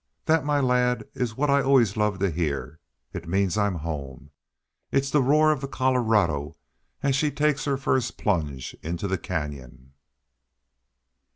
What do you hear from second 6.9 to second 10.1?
as she takes her first plunge into the Canyon."